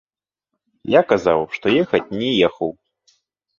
Я 0.93 1.01
казаў, 1.11 1.45
што 1.59 1.65
ехаць 1.83 2.13
не 2.25 2.29
ехаў. 2.51 2.69